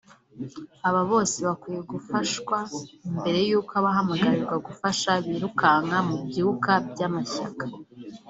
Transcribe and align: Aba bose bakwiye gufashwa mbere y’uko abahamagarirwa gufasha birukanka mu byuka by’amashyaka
Aba 0.87 1.01
bose 1.11 1.37
bakwiye 1.47 1.81
gufashwa 1.91 2.57
mbere 3.17 3.39
y’uko 3.49 3.71
abahamagarirwa 3.81 4.55
gufasha 4.67 5.09
birukanka 5.27 5.97
mu 6.07 6.15
byuka 6.27 6.71
by’amashyaka 6.89 7.65